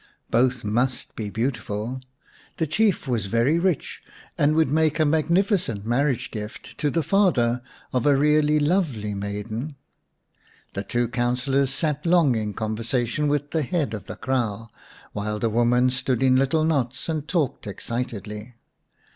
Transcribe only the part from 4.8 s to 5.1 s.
a